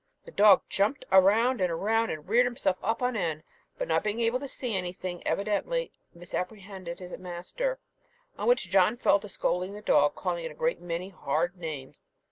The 0.25 0.31
dog 0.31 0.63
jumped 0.67 1.05
around 1.11 1.61
and 1.61 1.69
around, 1.69 2.09
and 2.09 2.27
reared 2.27 2.47
himself 2.47 2.75
up 2.81 3.03
on 3.03 3.15
end; 3.15 3.43
but 3.77 3.87
not 3.87 4.03
being 4.03 4.19
able 4.19 4.39
to 4.39 4.47
see 4.47 4.75
anything, 4.75 5.21
evidently 5.27 5.91
misapprehended 6.15 6.97
his 6.97 7.15
master, 7.19 7.77
on 8.35 8.47
which 8.47 8.71
John 8.71 8.97
fell 8.97 9.19
to 9.19 9.29
scolding 9.29 9.75
his 9.75 9.83
dog, 9.85 10.15
calling 10.15 10.43
it 10.43 10.49
a 10.51 10.55
great 10.55 10.81
many 10.81 11.09
hard 11.09 11.55
names. 11.55 12.07